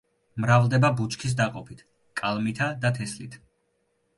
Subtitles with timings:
[0.45, 1.83] მრავლდება ბუჩქის დაყოფით,
[2.23, 3.37] კალმითა და თესლით.